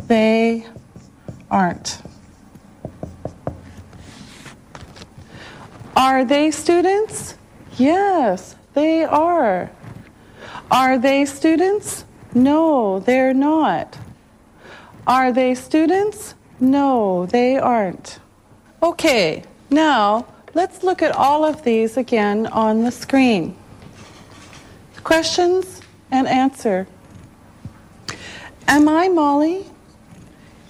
[0.06, 0.66] they
[1.50, 2.02] aren't.
[5.96, 7.36] Are they students?
[7.76, 9.70] Yes, they are.
[10.70, 12.04] Are they students?
[12.34, 13.98] No, they're not.
[15.06, 16.34] Are they students?
[16.60, 18.18] No, they aren't.
[18.82, 20.26] Okay, now
[20.58, 23.56] let's look at all of these again on the screen.
[25.04, 25.80] Questions
[26.10, 26.88] and answer.
[28.66, 29.66] Am I Molly?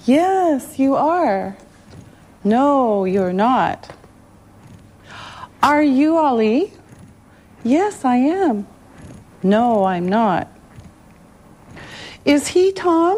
[0.05, 1.57] Yes, you are.
[2.43, 3.89] No, you're not.
[5.63, 6.71] Are you Ali?
[7.63, 8.67] Yes, I am.
[9.41, 10.47] No, I'm not.
[12.25, 13.17] Is he Tom?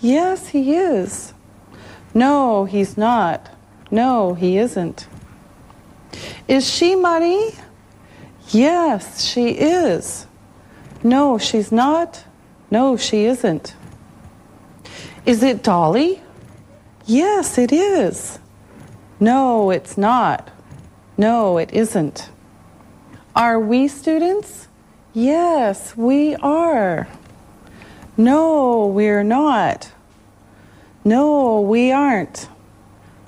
[0.00, 1.32] Yes, he is.
[2.12, 3.48] No, he's not.
[3.90, 5.08] No, he isn't.
[6.48, 7.52] Is she Marie?
[8.50, 10.26] Yes, she is.
[11.02, 12.24] No, she's not.
[12.70, 13.74] No, she isn't.
[15.24, 16.22] Is it Dolly?
[17.04, 18.38] Yes, it is.
[19.18, 20.50] No, it's not.
[21.16, 22.30] No, it isn't.
[23.34, 24.68] Are we students?
[25.12, 27.08] Yes, we are.
[28.16, 29.90] No, we're not.
[31.04, 32.48] No, we aren't.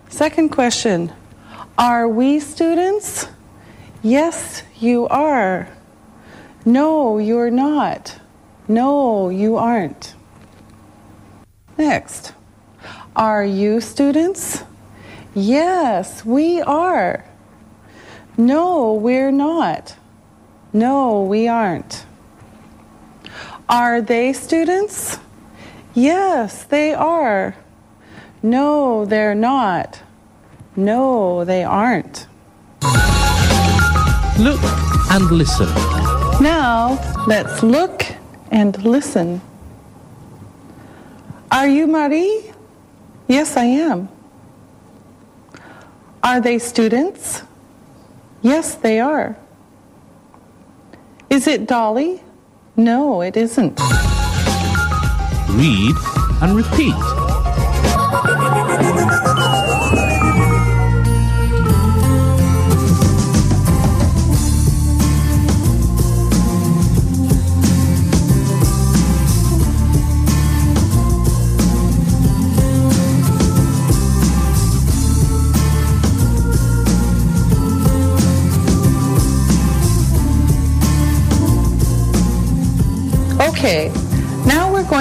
[0.09, 1.13] Second question
[1.79, 3.29] Are we students?
[4.03, 5.69] Yes, you are.
[6.65, 8.19] No, you're not.
[8.67, 10.17] No, you aren't.
[11.77, 12.33] Next.
[13.15, 14.65] Are you students?
[15.37, 17.25] Yes, we are.
[18.37, 19.95] No, we're not.
[20.73, 22.05] No, we aren't.
[23.69, 25.21] Are they students?
[25.95, 27.55] Yes, they are.
[28.43, 30.03] No, they're not.
[30.79, 32.29] No, they aren't.
[34.39, 34.61] Look
[35.11, 35.67] and listen.
[36.41, 38.07] Now, let's look
[38.53, 39.41] and listen.
[41.51, 42.53] Are you Marie?
[43.27, 44.09] Yes, I am.
[46.23, 47.43] Are they students?
[48.43, 49.37] Yes, they are.
[51.29, 52.23] Is it Dolly?
[52.77, 53.81] No, it isn't.
[55.51, 55.97] Read
[56.41, 57.28] and repeat.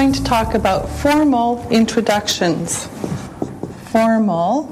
[0.08, 2.88] Going to talk about formal introductions.
[3.92, 4.72] Formal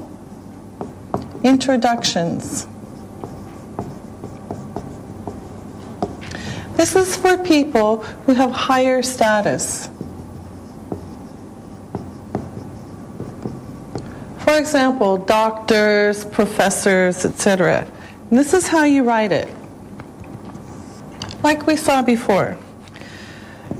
[1.44, 2.66] introductions.
[6.78, 9.90] This is for people who have higher status.
[14.38, 17.86] For example, doctors, professors, etc.
[18.30, 19.50] This is how you write it.
[21.42, 22.56] Like we saw before.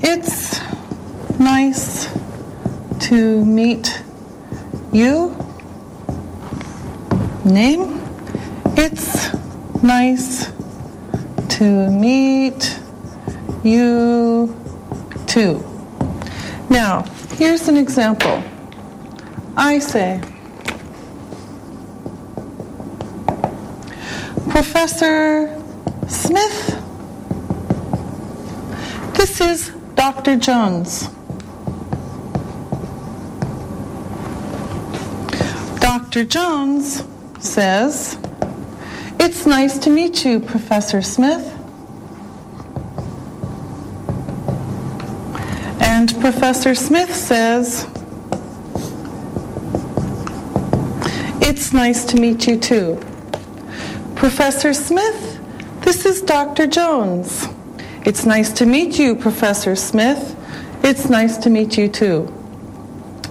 [0.02, 0.45] It's
[1.47, 2.09] nice
[2.99, 4.03] to meet
[4.92, 5.30] you.
[7.44, 8.01] Name.
[8.76, 9.32] It's
[9.80, 10.51] nice
[11.51, 12.80] to meet
[13.62, 14.57] you
[15.28, 15.62] too.
[16.68, 17.05] Now,
[17.38, 18.42] here's an example.
[19.57, 20.20] I say,
[24.51, 25.62] Professor
[26.09, 26.59] Smith,
[29.16, 30.36] this is Dr.
[30.36, 31.15] Jones.
[36.16, 36.28] Dr.
[36.28, 37.04] Jones
[37.40, 38.18] says,
[39.20, 41.44] It's nice to meet you, Professor Smith.
[45.78, 47.86] And Professor Smith says,
[51.42, 52.98] It's nice to meet you too.
[54.14, 55.38] Professor Smith,
[55.82, 56.66] this is Dr.
[56.66, 57.46] Jones.
[58.06, 60.34] It's nice to meet you, Professor Smith.
[60.82, 62.32] It's nice to meet you too.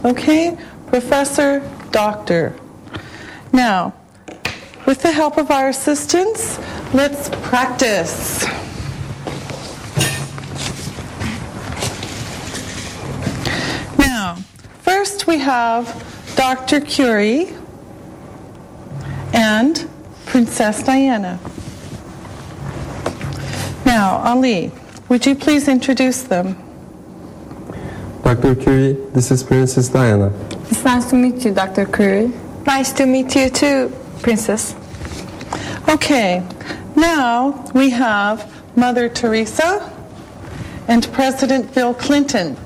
[0.05, 0.55] Okay?
[0.85, 2.55] Professor, doctor.
[3.55, 3.93] Now,
[4.85, 6.59] with the help of our assistants,
[6.93, 8.43] let's practice.
[13.97, 14.35] Now,
[14.81, 15.87] first we have
[16.35, 16.81] Dr.
[16.81, 17.53] Curie
[19.33, 19.89] and
[20.25, 21.39] Princess Diana.
[23.85, 24.69] Now, Ali,
[25.07, 26.57] would you please introduce them?
[28.21, 28.53] Dr.
[28.55, 30.33] Curie, this is Princess Diana.
[30.69, 31.85] It's nice to meet you, Dr.
[31.85, 32.33] Curie.
[32.65, 34.75] Nice to meet you too, Princess.
[35.87, 36.43] Okay,
[36.95, 39.91] now we have Mother Teresa
[40.87, 42.57] and President Bill Clinton.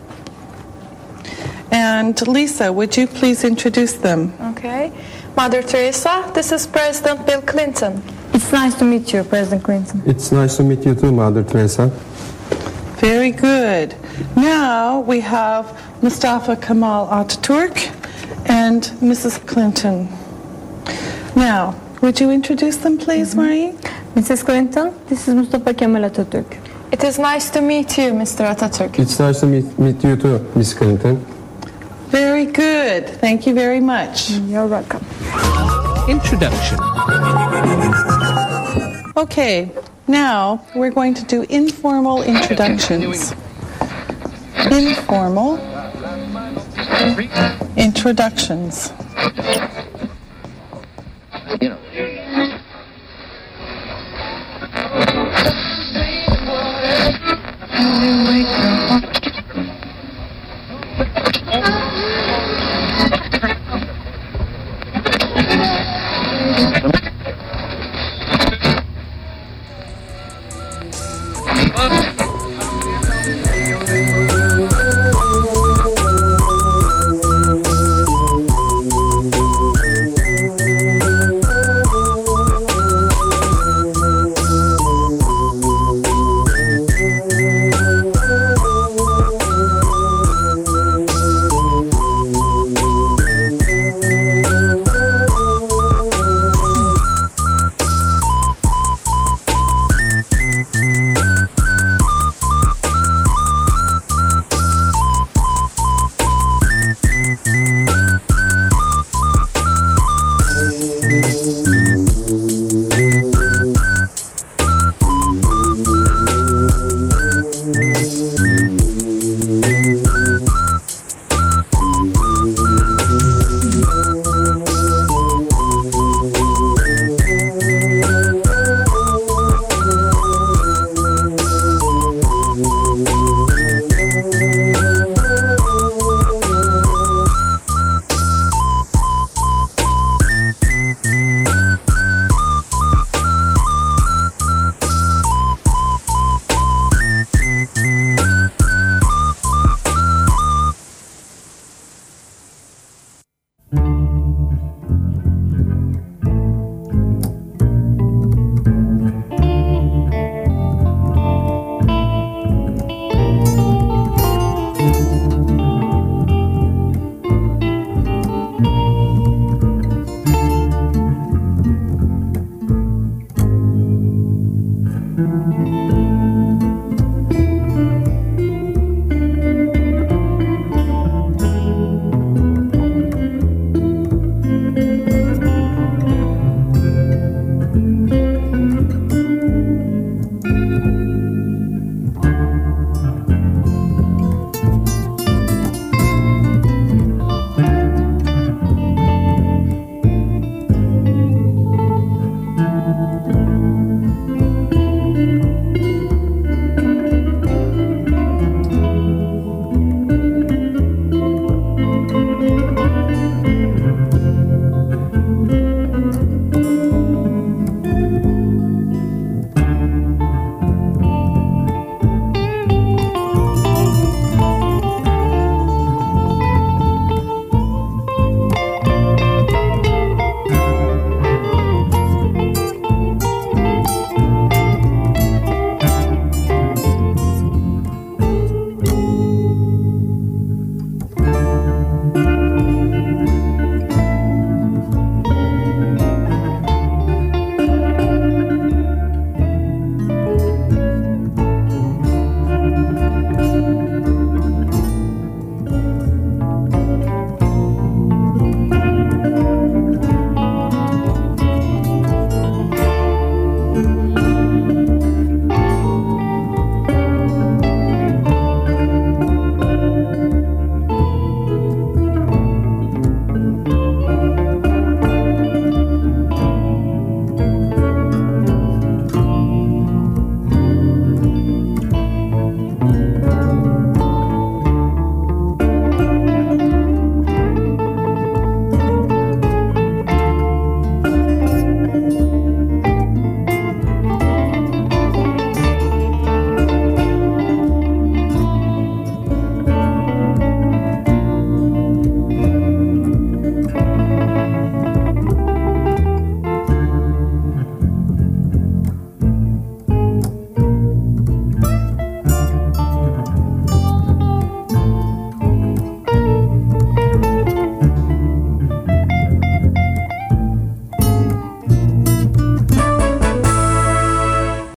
[1.71, 4.33] And Lisa, would you please introduce them?
[4.53, 4.91] Okay.
[5.35, 8.01] Mother Teresa, this is President Bill Clinton.
[8.33, 10.01] It's nice to meet you, President Clinton.
[10.05, 11.87] It's nice to meet you too, Mother Teresa.
[12.97, 13.95] Very good.
[14.35, 17.95] Now we have Mustafa Kemal Ataturk
[18.49, 19.45] and Mrs.
[19.45, 20.09] Clinton.
[21.35, 23.41] Now, would you introduce them, please, mm-hmm.
[23.41, 23.71] Marie?
[24.15, 24.43] Mrs.
[24.43, 26.57] Clinton, this is Mustafa Kemal Atatürk.
[26.91, 28.51] It is nice to meet you, Mr.
[28.53, 28.97] Atatürk.
[28.97, 31.23] It's nice to meet, meet you too, Miss Clinton.
[32.07, 33.07] Very good.
[33.07, 34.31] Thank you very much.
[34.31, 35.05] You're welcome.
[36.09, 36.79] Introduction.
[39.15, 39.71] Okay,
[40.07, 43.35] now we're going to do informal introductions.
[44.71, 45.57] Informal
[47.77, 48.91] Introductions.
[51.61, 51.77] You know.
[57.81, 58.68] Oh,